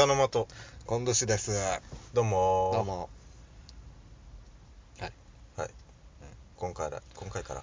[0.00, 0.46] 鹿の的
[0.86, 1.50] 今年です。
[2.14, 2.70] どうも。
[2.72, 3.10] ーどうも。
[4.98, 5.12] はい。
[5.58, 5.70] はい。
[6.56, 7.62] 今回ら今回から。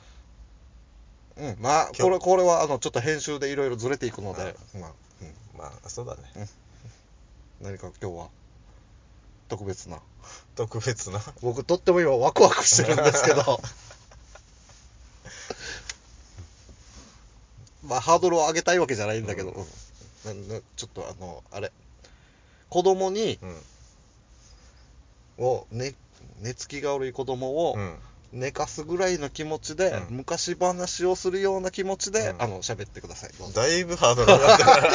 [1.37, 2.01] うん、まあ、今日。
[2.03, 4.91] これ、これは、あの、ちょっと編集でいろいろずれていくので、まあ、
[5.23, 6.21] うん、まあそうだね。
[7.59, 8.29] 何か今日は、
[9.49, 9.99] 特別な。
[10.55, 11.19] 特別な？
[11.41, 13.41] 僕、とっても今、ワクワクしてるんですけど、
[17.81, 19.59] まあ、ハードルを上げたいわけじゃないんだけど、う
[20.33, 20.47] ん。
[20.47, 21.71] ななちょっと、あの、あれ、
[22.70, 23.39] 子供に、
[25.38, 25.45] うん。
[25.45, 25.94] を、ね、
[26.41, 27.95] 寝つきが悪い子供を、うん。
[28.34, 30.17] 寝かすぐらいの気持ちで、うん。
[30.17, 32.41] 昔話をするような気持ちで、うん。
[32.41, 33.30] あの喋ってください。
[33.40, 34.93] どうぞだいぶハードル上がったから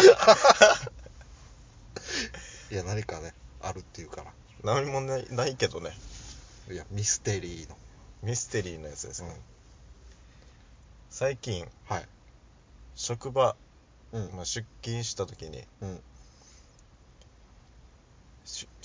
[2.71, 4.33] いや何かねあるっていうから。
[4.65, 5.91] 何もないないけどね。
[6.70, 7.77] いやミステリーの。
[8.23, 9.34] ミステリーのやつですか、うん。
[11.11, 12.09] 最近はい。
[12.95, 13.57] 職場、
[14.12, 14.31] うん。
[14.34, 15.97] まあ、出勤した時にうん。
[15.97, 16.03] し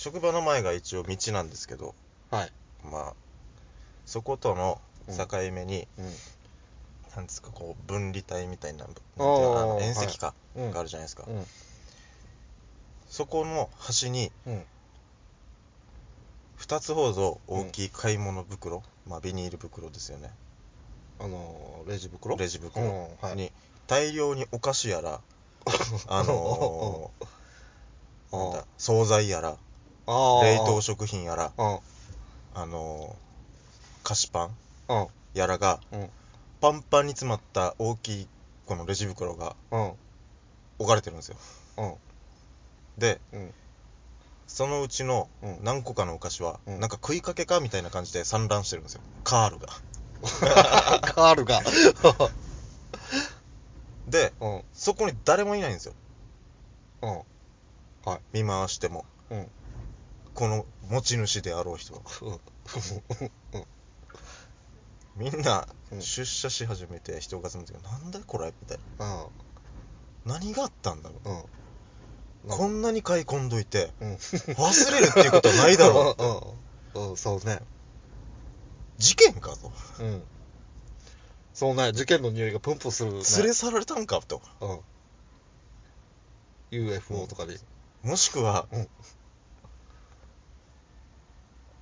[0.07, 1.93] 職場の前が一応道なんですけど
[2.31, 2.51] はい。
[2.89, 3.13] まあ
[4.05, 5.17] そことのうん。
[5.17, 6.05] 境目に、うん。
[7.15, 10.71] なんですかこう分離帯みたいななんていうあーのあの縁石か、うん。
[10.71, 11.43] があるじゃないですか、うん。
[13.09, 14.63] そこの端にうん。
[16.57, 20.29] 2つほど大きい買い物袋、まあビニール袋ですよね。
[21.19, 22.37] あのレジ袋？
[22.37, 23.35] レジ袋うんはい。
[23.35, 23.51] に
[23.87, 25.19] 大量にお菓子やら
[26.07, 27.27] あのー
[28.37, 29.57] なんだ惣菜やら
[30.07, 31.79] 冷凍食品やらうん。
[32.53, 34.51] あのー菓子パン
[34.87, 35.07] うん。
[35.33, 36.09] やらがうん。
[36.61, 38.27] パンパンに詰まった大きい
[38.65, 39.91] このレジ袋がうん。
[40.79, 41.37] 置かれてるんですよ。
[41.77, 41.93] うん。
[42.97, 43.51] でうん。
[44.47, 45.57] そのうちのうん。
[45.63, 46.79] 何個かのお菓子は、うん。
[46.79, 49.01] なんか食いかけかみたいな感じで散乱してるんですよ。
[49.23, 49.67] カールが。
[51.01, 51.61] カールが。
[54.07, 54.61] でうん。
[54.73, 55.93] そこに誰もいないんですよ。
[57.01, 57.09] うん。
[58.05, 58.19] はい。
[58.41, 59.05] 見回しても。
[59.29, 59.47] うん
[60.37, 62.01] この持ち主であろう人は。
[65.15, 66.01] みんなうん。
[66.01, 69.23] 出社し始めて人が集まってなんだこれみたいな。
[69.23, 69.27] うん。
[70.25, 72.47] 何があったんだろう。
[72.47, 72.55] うん。
[72.55, 74.13] こんなに買い込んどいてうん。
[74.13, 76.93] 忘れるっていうことはないだろう。
[76.99, 77.09] うん。
[77.09, 77.17] うん。
[77.17, 77.59] そうね。
[78.99, 79.71] 事件かと。
[80.01, 80.23] うん。
[81.55, 81.93] そうね。
[81.93, 83.23] 事件の匂いがプンプンするね。
[83.37, 84.43] 連れ去られたんかと。
[84.61, 84.79] うん。
[86.69, 87.59] UFO とかで。
[88.03, 88.89] もしくは、うん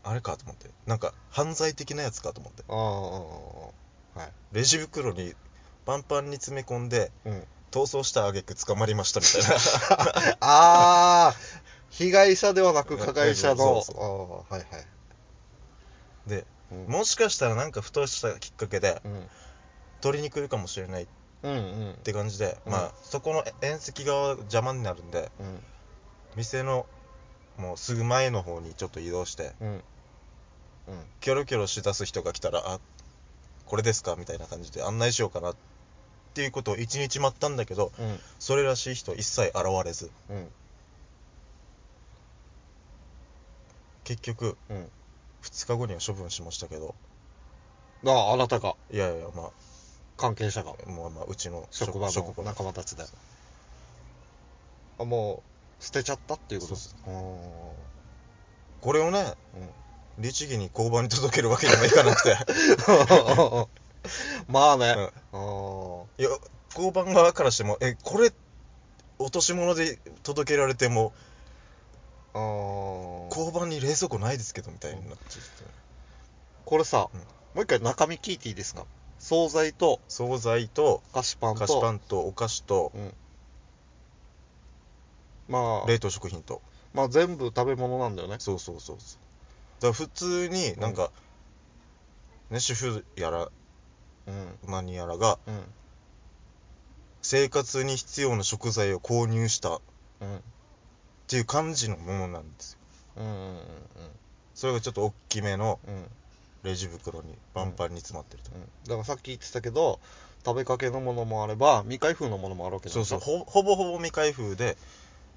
[0.06, 0.70] あれかと思って。
[0.86, 2.64] なんか犯罪的なやつかと思って。
[2.70, 2.74] あ
[4.20, 4.32] あはい。
[4.54, 5.34] レジ袋に
[5.86, 7.44] パンパンに詰め込んでうん。
[7.72, 10.38] 逃走した挙句捕まりましたみたいな。
[10.40, 11.36] ああ
[11.90, 13.84] 被害者ではなく加害者の。
[13.98, 14.02] あ
[14.52, 14.86] あはいはい。
[16.28, 16.86] でうん。
[16.86, 19.30] もしかしたらなんかふとしたきっかけでうん。
[20.02, 21.04] 取りに来るかもしれない。
[21.04, 21.08] っ
[22.04, 22.72] て感じで、うん。
[22.72, 25.64] まあそこの縁石側邪魔になるんでうん。
[26.36, 26.86] 店の
[27.58, 29.84] もうすぐ前の方にちょっと移動してうん
[31.22, 32.80] キョロキョロしだす人が来たらあ
[33.66, 35.56] これですかみたいな感じで案内しようかなっ
[36.34, 38.20] ていうことを一日待ったんだけどうん。
[38.40, 40.12] それらしい人一切現れず。
[40.30, 40.48] うん。
[44.04, 44.90] 結局うん。
[45.44, 46.94] 2日後には処分しましたけど。
[48.06, 48.76] あああなたが。
[48.92, 49.50] いやいやま
[50.18, 50.74] 関係者が。
[50.86, 53.04] あもうまあうちの職場の仲間たちで。
[55.00, 55.42] あも
[55.80, 57.14] う捨てちゃったっていうことそうう。
[58.82, 59.70] これをねうん
[60.18, 62.38] 律儀に交番に届けるわけにもいかなくて。
[64.48, 64.96] まあね、
[65.34, 65.42] うん。
[66.18, 66.30] いや
[66.70, 68.32] 交番側からしてもえこれ
[69.18, 71.14] 落とし物で届けられても
[73.30, 75.48] 交番に冷蔵庫ないですけどみたいになっちゃって。
[76.66, 77.20] これさ、うん。
[77.20, 77.26] も
[77.58, 78.86] う一回中身聞いていいですか？
[79.20, 81.60] 惣菜と惣菜と菓子パンと。
[81.62, 83.14] 菓子パンとお菓子とうん。
[85.48, 85.88] まあ。
[85.88, 86.62] 冷凍食品と。
[86.94, 88.36] まあ全部食べ物なんだよね。
[88.40, 89.20] そうそうそうそう
[89.86, 91.12] だ普通になんか、
[92.50, 93.50] ね主婦やら
[94.28, 95.64] うん何やらがうん。
[97.22, 99.82] 生活に必要な食材を購入したっ
[100.22, 100.42] うん
[101.28, 102.80] ていう感じのものなんですよ。
[103.18, 103.58] うんうん
[104.54, 105.96] それがちょっと大きめのうん。
[105.96, 106.06] うん
[106.64, 108.62] レジ袋にパンパンに詰まってると、うん。
[108.62, 110.00] だからさっき言ってたけど
[110.44, 113.20] 食べかけのものもあれば未開封のものもあるわけそうそう。
[113.20, 114.76] ほほほぼほぼ未開封で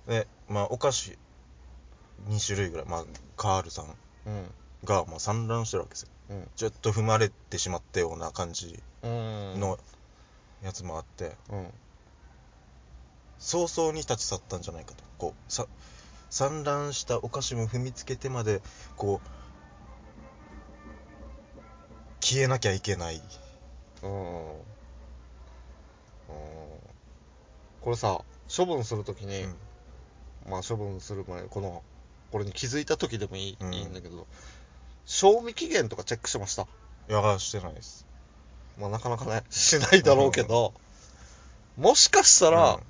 [0.06, 1.19] でまあお菓子
[2.29, 2.87] 2種類ぐらい。
[2.87, 3.05] まあ
[3.37, 3.93] カールさんうん
[4.85, 6.09] がまあ散乱してるわけですよ。
[6.31, 6.49] うん。
[6.57, 9.61] ちょっと踏まれてしまったような感じうん。
[9.61, 9.79] の
[10.63, 11.67] やつもあって、うん。
[13.39, 15.05] 早々に立ち去ったんじゃないかと。
[15.19, 15.67] こうさ
[16.31, 18.61] 散乱したお菓子も踏みつけてまで
[18.97, 19.29] こう
[22.21, 23.23] 消えなきゃいけない。
[24.03, 24.51] うん。
[24.51, 24.61] うん。
[27.81, 28.21] これさ
[28.55, 29.57] 処分するときに、うん。
[30.51, 31.83] まあ処分する前この
[32.31, 33.75] これに気づいた時でもいい,、うん。
[33.75, 34.27] いいんだけど
[35.07, 36.63] 賞味期限とかチェックしました？
[36.63, 38.07] いやしてないです。
[38.79, 40.75] まあなかなかねしないだろうけど、
[41.77, 42.81] もしかしたら、うん。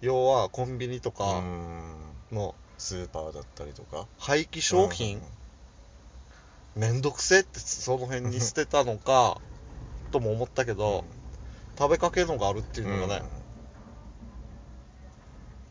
[0.00, 2.14] 要はコンビニとうかん。
[2.32, 4.06] のスーパーだったりとか。
[4.18, 5.20] 廃棄商品、
[6.74, 9.38] めんどくせえってその辺に捨てたのか
[10.10, 11.04] とも思ったけど、
[11.78, 13.22] 食べかけのがあるっていうのがね、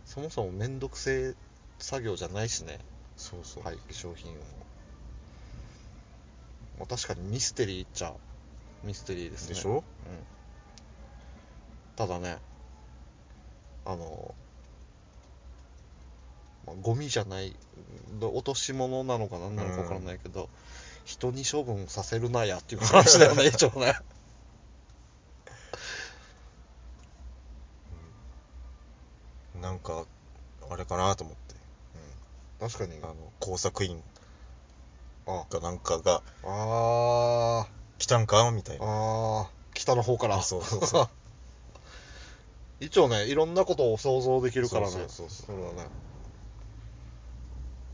[0.06, 1.34] そもそもめんどくせえ
[1.80, 2.78] 作業じゃないしね
[3.22, 4.36] そうそう、廃棄商品を、
[6.80, 8.12] まあ、確かにミステリーっちゃ
[8.84, 9.54] ミステリーですね。
[9.54, 9.76] でしょ？
[9.76, 9.84] うん、
[11.96, 12.38] ただね
[13.86, 14.34] あの、
[16.66, 17.56] まあ、ゴミじゃない
[18.20, 20.50] ど落とし物なのか何なのか分からないけど、
[21.06, 23.94] 人に処分させるなやっていう話だよね 一応ね。
[29.62, 30.06] なんか
[30.72, 31.51] あれかなと思って
[32.62, 32.94] 確かに。
[33.04, 34.02] あの工作員
[35.28, 35.46] あ。
[35.50, 37.68] かなんかがあ
[37.98, 38.50] 来たんか？
[38.52, 38.86] みたいーな。
[38.86, 39.48] あー。
[39.74, 40.42] 北の方から。
[40.42, 41.10] そうそうそう。
[42.80, 44.92] 一応ねいろんなことを想像できるからね。
[44.92, 45.58] そうそうそうそう。
[45.76, 45.88] ね。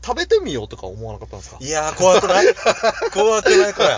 [0.04, 1.58] 食べてみようとか思わなかったんですか？
[1.60, 2.46] いやー怖くない？
[3.12, 3.90] 怖くないこれい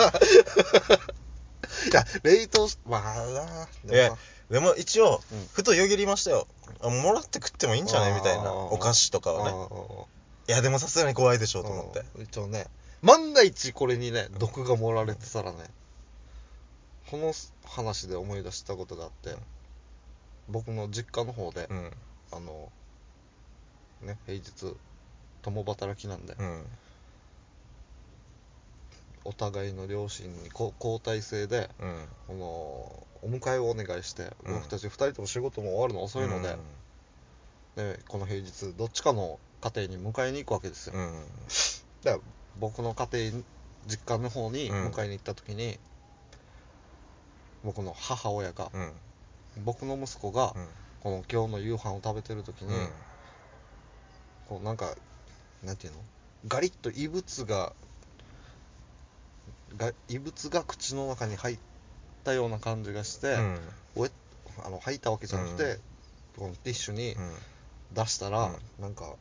[1.94, 4.18] や冷凍しまあなでも。
[4.50, 5.48] でも一応、うん。
[5.52, 6.48] ふとよぎりましたよ。
[6.80, 8.14] あもらって食ってもいいんじゃない？
[8.14, 8.52] みたいな。
[8.52, 9.50] お菓子とかなはね。
[9.70, 10.04] あ
[10.50, 12.02] いやでもさすがに怖いでしょーと思って。
[12.16, 12.66] うん一応ね。
[13.02, 15.58] 万が一これにね毒が盛られてたらね。
[17.08, 17.32] この
[17.64, 19.36] 話で思い出したことがあって
[20.48, 21.90] 僕の実家の方でうん。
[22.32, 22.68] あの
[24.02, 24.74] ね平日
[25.42, 26.66] 共働きなんでうん。
[29.22, 32.08] お互いの両親にこ交代制でうん。
[32.26, 34.54] このお迎えをお願いして、うん。
[34.54, 36.56] 僕たち2人とも仕事も終わるの遅いので,、
[37.76, 41.02] でこの平日どっちかの家庭に迎えに行くわけですよ、うん。
[41.02, 41.26] うん
[42.02, 42.18] で
[42.58, 43.44] 僕の家庭に
[43.86, 44.86] 実家の方にうん。
[44.88, 45.78] 迎えに行った時に、
[47.64, 48.92] 僕の母親が、うん。
[49.64, 50.66] 僕の息子が、うん。
[51.00, 52.88] この今日の夕飯を食べてる時に、うん。
[54.48, 54.94] こうなんか
[55.64, 56.00] なんていうの？
[56.48, 57.72] ガリッと異物が
[59.76, 61.58] が異物が口の中に入っ
[62.24, 63.58] たような感じがして、うん。
[64.62, 65.78] あの入ったわけじゃなくて、うん。
[66.36, 67.30] このティッシュにうん。
[67.92, 68.82] 出したら、うん。
[68.82, 69.14] なんか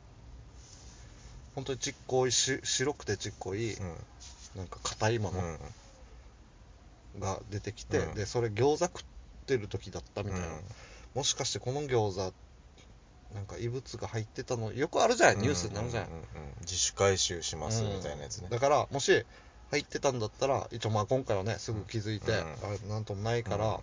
[1.56, 3.94] 本当にちっこいし白くてちっこい、うん。
[4.56, 7.22] なんか硬いものうん。
[7.22, 8.16] が出てきて、うん。
[8.16, 9.04] でそれ餃子食っ
[9.46, 10.48] てる時だったみたいな、
[11.16, 12.34] もしかしてこの餃子
[13.34, 16.28] なんか異物が入ってたのよくあるじゃないニュースになるじゃない、うんうんうん
[16.62, 18.48] 自主回収しますみたいなやつね。
[18.50, 19.26] だからもし
[19.72, 22.38] 入ってたんだったら一応まあ今回はねすぐ気づいて、うん。
[22.38, 23.78] あれなんともないから、うん。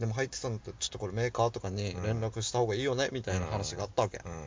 [0.00, 4.44] でも入ってたんだったらちょっとこれメーカーとかに連絡した方がいいよねみたいな話があったわけ、うん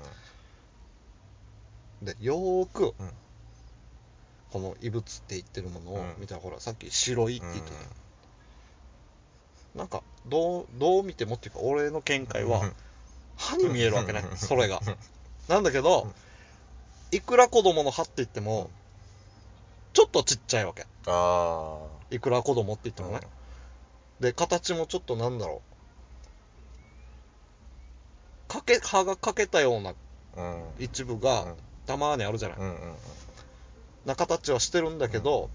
[2.02, 3.12] でよーく、うん。
[4.52, 6.16] この異物って言ってるものをうん。
[6.20, 7.78] 見たら、ほらさっき白いってうん言ってた、
[9.80, 12.72] なんかどうどう見てもっていうか俺の見解は、
[13.38, 14.82] 歯に見えるわけねそれが。
[15.48, 16.12] なんだけど、
[17.12, 18.70] いくら子供の歯って言っても、
[19.94, 20.86] ちょっとちっちゃいわけ。
[21.08, 21.80] あ
[22.12, 23.22] いくら子供って言ってあもね、
[24.20, 25.62] で形もちょっとなんだろ
[28.50, 28.52] う。
[28.52, 29.94] かけ歯が欠けたような
[30.38, 30.64] うん。
[30.80, 32.96] 一部がたまにあるじゃない、うんうんうん。
[34.06, 35.50] な形はしてるんだけど、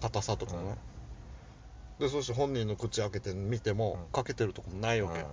[0.00, 0.76] 硬さとかもね、
[1.98, 4.12] でそして本人の口開けて見ても、うん。
[4.12, 5.24] 欠けてるとこもないわけ。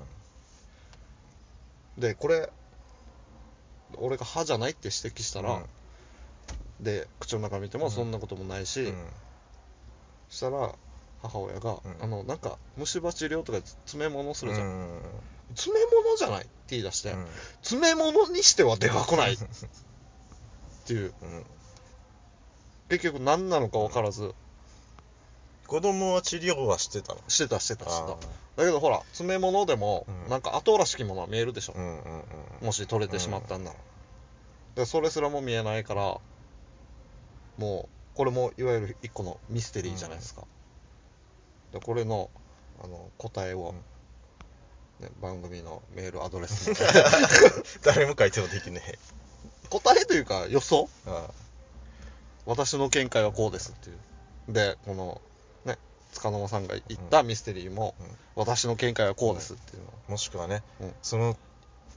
[2.02, 2.50] でこれ
[3.98, 5.66] 俺が歯じゃないって指摘したら、ん。
[6.80, 7.92] で口の中見てもうん。
[7.92, 8.94] そんなこともないし、
[10.30, 10.74] したら
[11.22, 11.80] 母親が、うん。
[12.02, 15.02] あのなんか虫歯治療とかで詰め物するじゃん、うん。
[15.54, 16.42] 詰め物じゃない？
[16.42, 17.28] って言い出して、うん。
[17.62, 19.38] 詰め物にしてはでかくない？
[20.84, 21.14] っていう。
[21.22, 21.46] うん。
[22.90, 24.34] 結局何なのか分からず。
[25.68, 27.22] 子供は治療はしてたの？
[27.28, 28.14] してたしてたしてた。
[28.14, 28.18] あ
[28.58, 30.30] だけどほら詰め物でもうん。
[30.30, 31.74] なんか後らしきものは見えるでしょ。
[31.74, 32.24] ー、うんうんうん
[32.64, 33.78] もし取れてしまったんなら、
[34.76, 36.18] でそれすらも見えないから
[37.58, 40.44] もうこれもいわゆる一個のミステリーじゃないですか、
[41.74, 42.30] でこれの
[42.82, 43.74] あの答えを、
[45.02, 46.76] ね、番組のメールアドレスに。
[47.84, 48.98] 誰も書いてもできねえ
[49.82, 50.90] 答えというか予想？
[51.08, 51.28] あ
[52.46, 54.54] 私の見解はこうですっていう。
[54.54, 55.22] でこの
[55.66, 55.78] ね
[56.12, 58.08] 塚の間さんが言ったミステリーも、うん。
[58.36, 59.88] 私の見解はこうですっていうの。
[59.88, 60.94] をーもしくはね、うん。
[61.02, 61.38] その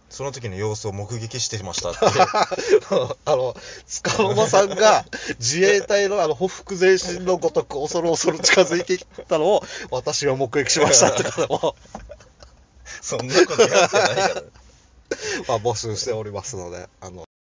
[0.09, 1.99] その時の様子を目撃してましたって。
[3.25, 3.57] あの、
[3.87, 5.05] 塚の間さんが
[5.41, 11.77] 自衛隊のあの、ほふ前進のごとく恐る恐る近づいてきたのを、私は目撃しましたってことも、
[13.03, 14.43] そんなことやってないから。
[15.49, 17.26] まあ、募集しておりますので、あの、